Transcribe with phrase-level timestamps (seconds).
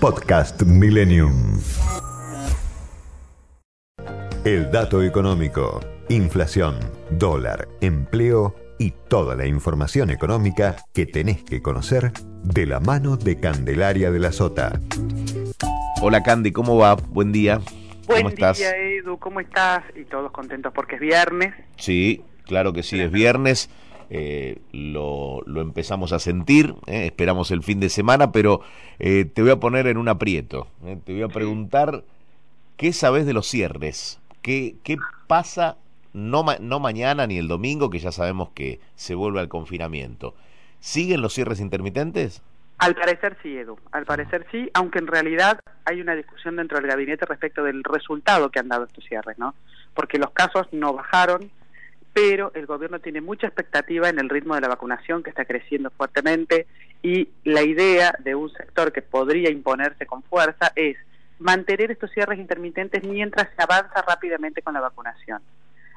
[0.00, 1.60] Podcast Millennium.
[4.46, 6.78] El dato económico, inflación,
[7.10, 13.38] dólar, empleo y toda la información económica que tenés que conocer de la mano de
[13.38, 14.80] Candelaria de la Sota.
[16.00, 16.94] Hola Candy, ¿cómo va?
[16.94, 17.60] Buen día.
[18.06, 18.56] Buen ¿Cómo estás?
[18.56, 19.82] día, Edu, ¿cómo estás?
[19.94, 21.52] Y todos contentos porque es viernes.
[21.76, 23.68] Sí, claro que sí, es viernes.
[24.10, 28.60] Eh, lo, lo empezamos a sentir, eh, esperamos el fin de semana, pero
[28.98, 30.66] eh, te voy a poner en un aprieto.
[31.04, 32.02] te voy a preguntar,
[32.76, 34.18] ¿qué sabes de los cierres?
[34.42, 35.76] ¿Qué, qué pasa
[36.12, 40.34] no, ma- no mañana ni el domingo, que ya sabemos que se vuelve al confinamiento?
[40.80, 42.42] ¿Siguen los cierres intermitentes?
[42.78, 46.86] Al parecer sí, Edu, al parecer sí, aunque en realidad hay una discusión dentro del
[46.86, 49.54] gabinete respecto del resultado que han dado estos cierres, ¿no?
[49.92, 51.50] Porque los casos no bajaron,
[52.12, 55.90] pero el gobierno tiene mucha expectativa en el ritmo de la vacunación que está creciendo
[55.90, 56.66] fuertemente
[57.02, 60.96] y la idea de un sector que podría imponerse con fuerza es
[61.38, 65.40] mantener estos cierres intermitentes mientras se avanza rápidamente con la vacunación.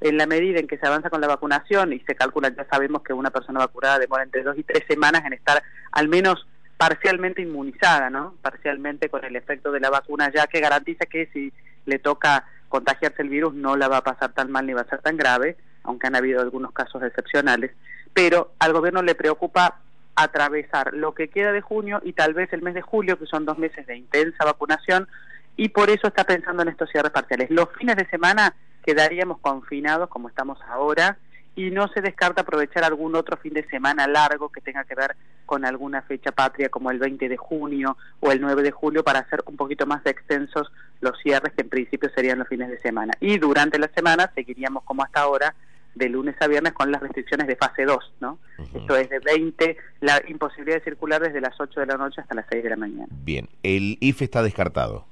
[0.00, 3.02] En la medida en que se avanza con la vacunación y se calcula, ya sabemos
[3.02, 7.42] que una persona vacunada demora entre dos y tres semanas en estar al menos parcialmente
[7.42, 8.34] inmunizada, ¿no?
[8.42, 11.52] Parcialmente con el efecto de la vacuna, ya que garantiza que si
[11.86, 14.88] le toca contagiarse el virus no la va a pasar tan mal ni va a
[14.88, 17.72] ser tan grave, aunque han habido algunos casos excepcionales.
[18.12, 19.78] Pero al gobierno le preocupa
[20.14, 23.44] atravesar lo que queda de junio y tal vez el mes de julio, que son
[23.44, 25.08] dos meses de intensa vacunación,
[25.56, 27.50] y por eso está pensando en estos cierres parciales.
[27.50, 31.18] Los fines de semana quedaríamos confinados como estamos ahora
[31.56, 35.16] y no se descarta aprovechar algún otro fin de semana largo que tenga que ver
[35.46, 39.20] con alguna fecha patria como el 20 de junio o el 9 de julio para
[39.20, 40.70] hacer un poquito más extensos
[41.00, 43.14] los cierres que en principio serían los fines de semana.
[43.20, 45.54] Y durante la semana seguiríamos como hasta ahora
[45.96, 48.38] de lunes a viernes con las restricciones de fase 2, ¿no?
[48.74, 52.34] Esto es de 20, la imposibilidad de circular desde las 8 de la noche hasta
[52.34, 53.08] las 6 de la mañana.
[53.10, 55.06] Bien, el IFE está descartado.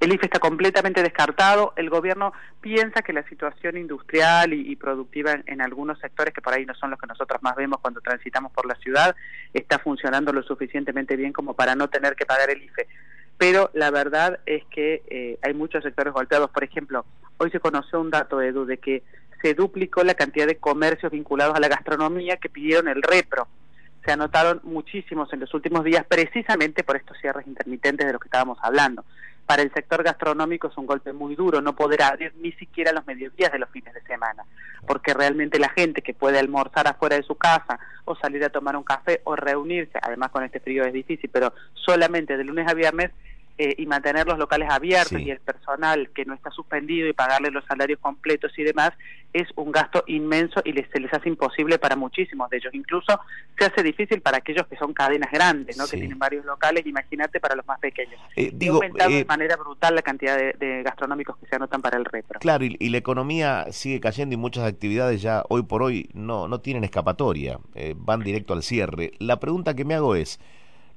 [0.00, 1.74] El IFE está completamente descartado.
[1.76, 6.42] El gobierno piensa que la situación industrial y, y productiva en, en algunos sectores, que
[6.42, 9.14] por ahí no son los que nosotros más vemos cuando transitamos por la ciudad,
[9.52, 12.86] está funcionando lo suficientemente bien como para no tener que pagar el IFE.
[13.38, 16.50] Pero la verdad es que eh, hay muchos sectores golpeados.
[16.50, 17.04] Por ejemplo,
[17.36, 19.02] hoy se conoció un dato, Edu, de que
[19.42, 23.48] se duplicó la cantidad de comercios vinculados a la gastronomía que pidieron el repro
[24.06, 28.28] se anotaron muchísimos en los últimos días precisamente por estos cierres intermitentes de los que
[28.28, 29.04] estábamos hablando.
[29.46, 33.06] Para el sector gastronómico es un golpe muy duro no poder abrir ni siquiera los
[33.06, 34.44] mediodías de los fines de semana,
[34.86, 38.76] porque realmente la gente que puede almorzar afuera de su casa o salir a tomar
[38.76, 42.74] un café o reunirse, además con este frío es difícil, pero solamente de lunes a
[42.74, 43.10] viernes
[43.58, 45.24] eh, y mantener los locales abiertos Sí.
[45.24, 48.92] y el personal que no está suspendido y pagarle los salarios completos y demás
[49.32, 52.72] es un gasto inmenso y les, se les hace imposible para muchísimos de ellos.
[52.74, 53.18] Incluso
[53.58, 55.84] se hace difícil para aquellos que son cadenas grandes, ¿no?
[55.84, 55.92] Sí.
[55.92, 58.18] que tienen varios locales, imagínate para los más pequeños.
[58.36, 61.82] Eh, digo, aumentado eh, de manera brutal la cantidad de, de gastronómicos que se anotan
[61.82, 62.38] para el repro.
[62.40, 66.48] Claro, y, y la economía sigue cayendo y muchas actividades ya hoy por hoy no,
[66.48, 69.12] no tienen escapatoria, eh, van directo al cierre.
[69.18, 70.40] La pregunta que me hago es,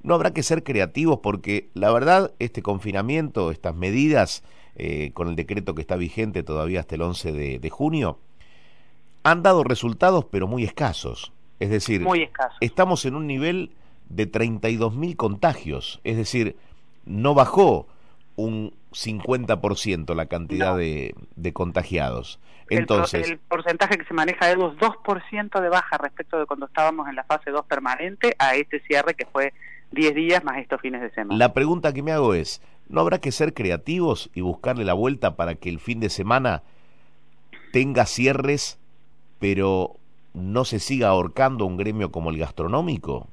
[0.04, 1.20] ¿no habrá que ser creativos?
[1.22, 4.44] Porque la verdad, este confinamiento, estas medidas,
[4.76, 8.20] eh, con el decreto que está vigente todavía hasta el 11 de, de junio,
[9.24, 11.34] han dado resultados pero muy escasos.
[11.60, 12.56] Es decir, Muy escaso.
[12.62, 13.72] estamos en un nivel
[14.08, 16.56] de 32.000 contagios, es decir,
[17.06, 17.88] no bajó
[18.38, 20.78] un 50% la cantidad No.
[20.78, 22.40] de, de contagiados.
[22.70, 27.16] Entonces, el, porcentaje que se maneja es 2% de baja respecto de cuando estábamos en
[27.16, 29.54] la fase 2 permanente a este cierre que fue
[29.92, 31.38] 10 días más estos fines de semana.
[31.38, 35.36] la pregunta que me hago es, ¿no habrá que ser creativos y buscarle la vuelta
[35.36, 36.64] para que el fin de semana
[37.72, 38.78] tenga cierres,
[39.40, 39.96] pero
[40.34, 43.28] no se siga ahorcando un gremio como el gastronómico?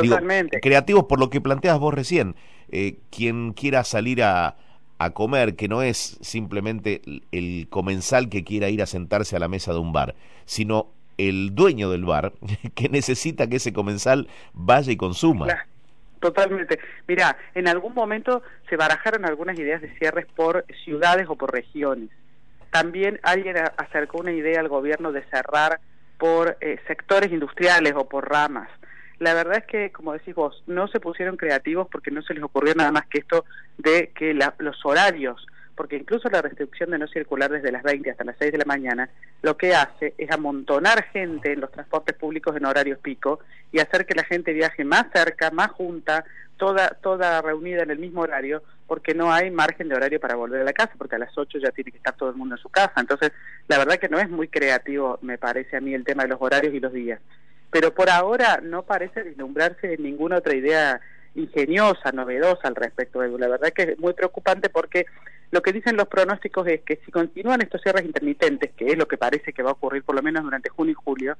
[0.00, 0.60] Digo, Totalmente.
[0.60, 2.36] creativos por lo que planteas vos recién.
[2.70, 4.56] Eh, quien quiera salir a,
[4.98, 9.38] a comer, que no es simplemente el- el comensal que quiera ir a sentarse a
[9.38, 12.34] la mesa de un bar, sino el dueño del bar
[12.74, 15.46] que necesita que ese comensal vaya y consuma.
[15.46, 15.62] Claro,
[16.20, 16.80] Totalmente.
[17.06, 22.10] Mira, en algún momento se barajaron algunas ideas de cierres por ciudades o por regiones.
[22.70, 25.80] También alguien acercó una idea al gobierno de cerrar
[26.18, 28.68] por eh, sectores industriales o por ramas.
[29.20, 32.42] La verdad es que, como decís vos, no se pusieron creativos porque no se les
[32.42, 33.44] ocurrió nada más que esto
[33.76, 35.44] de que la- los horarios,
[35.78, 38.64] porque incluso la restricción de no circular desde las 20 hasta las 6 de la
[38.64, 39.08] mañana,
[39.42, 43.38] lo que hace es amontonar gente en los transportes públicos en horarios pico
[43.70, 46.24] y hacer que la gente viaje más cerca, más junta,
[46.56, 50.62] toda, toda reunida en el mismo horario, porque no hay margen de horario para volver
[50.62, 52.60] a la casa, porque a las 8 ya tiene que estar todo el mundo en
[52.60, 52.94] su casa.
[52.96, 53.30] Entonces,
[53.68, 56.42] la verdad que no es muy creativo, me parece a mí, el tema de los
[56.42, 57.20] horarios y los días.
[57.70, 61.00] Pero por ahora no parece vislumbrarse ninguna otra idea
[61.36, 63.22] ingeniosa, novedosa al respecto.
[63.22, 65.06] La verdad que es muy preocupante porque
[65.50, 69.08] lo que dicen los pronósticos es que si continúan estos cierres intermitentes, que es lo
[69.08, 71.36] que parece que va a ocurrir por lo menos durante junio y julio,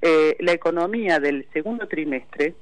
[0.00, 2.54] eh, la economía del segundo trimestre,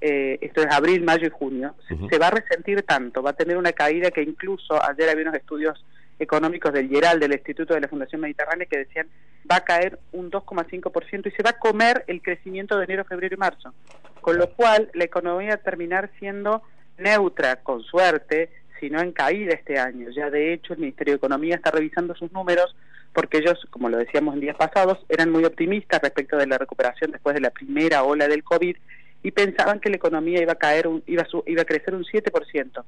[0.00, 1.74] eh, esto es abril, mayo y junio,
[2.08, 5.34] se, va a resentir tanto, va a tener una caída que incluso ayer había unos
[5.34, 5.84] estudios
[6.18, 9.08] económicos del Geral, del Instituto de la Fundación Mediterránea, que decían
[9.50, 13.34] va a caer un 2,5% y se va a comer el crecimiento de enero, febrero
[13.34, 13.74] y marzo.
[14.20, 16.62] Con lo cual, la economía va a terminar siendo
[16.98, 18.50] neutra, con suerte,
[18.80, 20.10] sino en caída este año.
[20.10, 22.74] Ya de hecho, el Ministerio de Economía está revisando sus números
[23.12, 27.10] porque ellos, como lo decíamos en días pasados, eran muy optimistas respecto de la recuperación
[27.10, 28.76] después de la primera ola del COVID
[29.22, 32.84] y pensaban que la economía iba a caer, iba, a, iba a crecer un 7%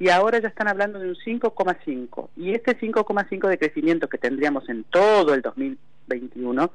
[0.00, 2.30] y ahora ya están hablando de un 5,5.
[2.36, 6.72] Y este 5,5 de crecimiento que tendríamos en todo el 2021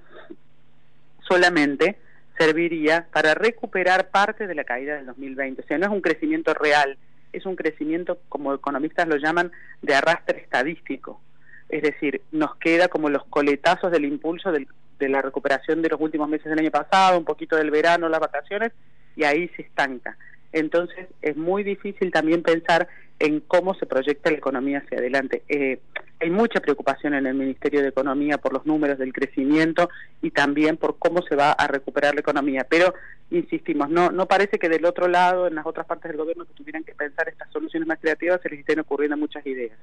[1.27, 1.97] solamente
[2.37, 5.63] serviría para recuperar parte de la caída del 2020.
[5.63, 6.97] O sea, no es un crecimiento real,
[7.33, 9.51] es un crecimiento, como economistas lo llaman,
[9.81, 11.21] de arrastre estadístico.
[11.69, 16.29] Es decir, nos queda como los coletazos del impulso de la recuperación de los últimos
[16.29, 18.71] meses del año pasado, un poquito del verano, las vacaciones,
[19.15, 20.17] y ahí se estanca.
[20.51, 22.87] Entonces es muy difícil también pensar
[23.19, 25.43] en cómo se proyecta la economía hacia adelante.
[25.49, 25.79] Eh,
[26.19, 29.89] hay mucha preocupación en el Ministerio de Economía por los números del crecimiento
[30.21, 32.65] y también por cómo se va a recuperar la economía.
[32.69, 32.93] Pero,
[33.31, 36.53] insistimos, no, no parece que del otro lado, en las otras partes del gobierno que
[36.53, 39.77] tuvieran que pensar estas soluciones más creativas, se les estén ocurriendo muchas ideas.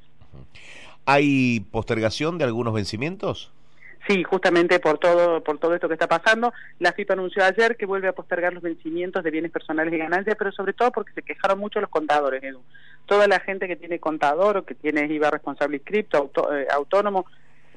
[1.05, 3.53] ¿Hay postergación de algunos vencimientos?
[4.09, 7.87] Sí, justamente por todo por todo esto que está pasando, la FIP anunció ayer que
[7.87, 11.23] vuelve a postergar los vencimientos de bienes personales y ganancias, pero sobre todo porque se
[11.23, 12.63] quejaron mucho los contadores, Edu.
[13.07, 17.27] Toda la gente que tiene contador o que tiene IVA responsable inscripto, eh, autónomo,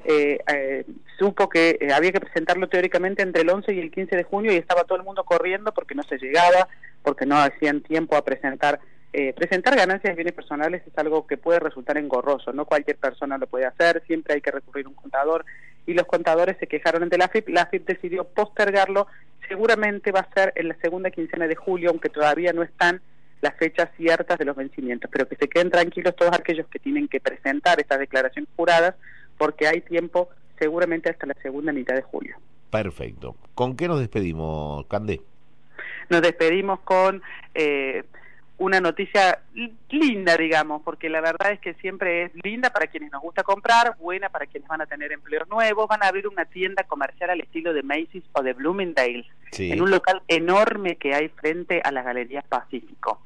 [0.04, 0.84] eh, eh,
[1.18, 4.56] supo que había que presentarlo teóricamente entre el 11 y el 15 de junio y
[4.56, 6.68] estaba todo el mundo corriendo porque no se llegaba,
[7.02, 8.80] porque no hacían tiempo a presentar
[9.34, 13.46] presentar ganancias de bienes personales es algo que puede resultar engorroso, no cualquier persona lo
[13.46, 15.46] puede hacer, siempre hay que recurrir a un contador
[15.86, 17.48] y los contadores se quejaron ante la FIP.
[17.48, 19.06] La FIP decidió postergarlo.
[19.48, 23.00] Seguramente va a ser en la segunda quincena de julio, aunque todavía no están
[23.40, 27.08] las fechas ciertas de los vencimientos, pero que se queden tranquilos todos aquellos que tienen
[27.08, 28.94] que presentar estas declaraciones juradas,
[29.36, 30.28] porque hay tiempo
[30.58, 32.36] seguramente hasta la segunda mitad de julio.
[32.70, 33.36] Perfecto.
[33.54, 35.20] ¿Con qué nos despedimos, Candé?
[36.08, 37.22] Nos despedimos con
[37.54, 38.04] eh,
[38.58, 39.40] una noticia
[39.90, 43.96] linda, digamos, porque la verdad es que siempre es linda para quienes nos gusta comprar,
[43.98, 47.40] buena para quienes van a tener empleos nuevos, van a abrir una tienda comercial al
[47.40, 49.26] estilo de Macy's o de Bloomingdale's,
[49.58, 53.20] en un local enorme que hay frente a las Galerías Pacífico.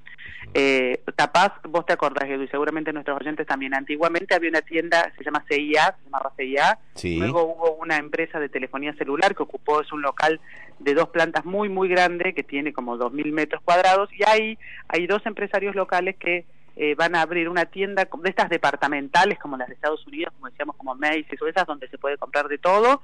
[0.54, 3.74] Eh, Tapaz, vos te acordás, Edu, y seguramente nuestros oyentes también.
[3.74, 6.78] Antiguamente había una tienda, se llama CIA, se llama CIA.
[7.18, 10.40] Luego hubo una empresa de telefonía celular que ocupó, es un local
[10.78, 14.08] de dos plantas muy, muy grande, que tiene como 2.000 metros cuadrados.
[14.12, 14.58] Y ahí
[14.88, 16.44] hay dos empresarios locales que
[16.76, 20.48] eh, van a abrir una tienda de estas departamentales, como las de Estados Unidos, como
[20.48, 23.02] decíamos, como Macy's o esas, donde se puede comprar de todo.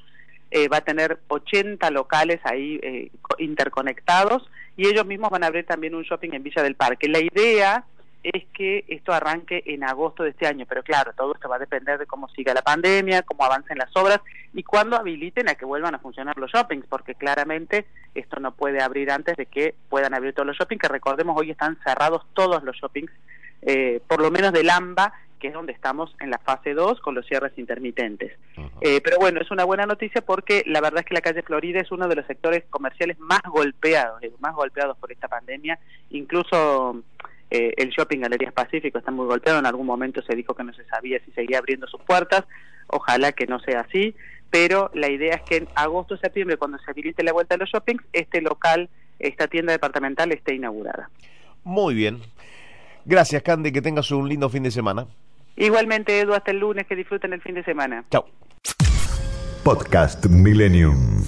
[0.51, 5.67] Eh, va a tener 80 locales ahí eh, interconectados y ellos mismos van a abrir
[5.67, 7.09] también un shopping en Villa del Parque.
[7.09, 7.85] La idea
[8.33, 11.61] es que esto arranque en agosto de este año, pero claro, todo esto va a
[11.61, 14.21] depender de cómo siga la pandemia, cómo avancen las obras
[14.53, 18.83] y cuándo habiliten a que vuelvan a funcionar los shoppings, porque claramente esto no puede
[18.83, 22.63] abrir antes de que puedan abrir todos los shoppings, que recordemos hoy están cerrados todos
[22.65, 23.13] los shoppings,
[23.63, 27.15] eh, por lo menos del AMBA que es donde estamos en la fase 2 con
[27.15, 28.33] los cierres intermitentes.
[28.81, 31.81] Eh, pero bueno, es una buena noticia porque la verdad es que la calle Florida
[31.81, 35.79] es uno de los sectores comerciales más golpeados, más golpeados por esta pandemia.
[36.11, 37.03] Incluso
[37.51, 39.59] eh, el shopping Galerías Pacífico está muy golpeado.
[39.59, 42.45] En algún momento se dijo que no se sabía si seguía abriendo sus puertas.
[42.89, 44.15] Ojalá que no sea así.
[44.51, 47.71] Pero la idea es que en agosto septiembre, cuando se habilite la vuelta de los
[47.71, 48.89] shoppings, este local,
[49.19, 51.11] esta tienda departamental esté inaugurada.
[51.65, 52.21] Muy bien.
[53.05, 53.73] Gracias, Candy.
[53.73, 55.07] Que tengas un lindo fin de semana.
[55.57, 58.05] Igualmente, Edu, hasta el lunes, que disfruten el fin de semana.
[58.11, 58.27] Chao.
[59.65, 61.25] Podcast Millennium.